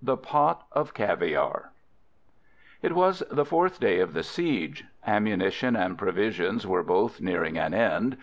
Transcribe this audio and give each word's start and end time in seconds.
THE 0.00 0.16
POT 0.16 0.62
OF 0.70 0.94
CAVIARE 0.94 1.72
It 2.82 2.92
was 2.94 3.24
the 3.32 3.44
fourth 3.44 3.80
day 3.80 3.98
of 3.98 4.12
the 4.12 4.22
siege. 4.22 4.84
Ammunition 5.04 5.74
and 5.74 5.98
provisions 5.98 6.64
were 6.64 6.84
both 6.84 7.20
nearing 7.20 7.58
an 7.58 7.74
end. 7.74 8.16